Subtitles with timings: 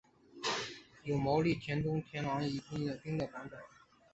[1.03, 3.59] 有毛利田庄太郎和伊丹屋茂兵卫的版本。